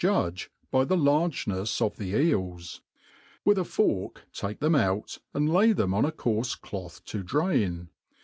judge 0.01 0.49
by 0.71 0.83
the 0.83 0.95
largenefs 0.97 1.79
of 1.79 1.97
the 1.97 2.19
eels. 2.19 2.81
With 3.45 3.59
a 3.59 3.63
fork 3.63 4.23
take 4.33 4.59
them 4.59 4.73
out, 4.73 5.19
and 5.31 5.47
lay 5.47 5.73
them 5.73 5.93
on 5.93 6.05
a 6.05 6.11
coarfe 6.11 6.59
cloth 6.59 7.05
to 7.05 7.21
drain. 7.21 7.87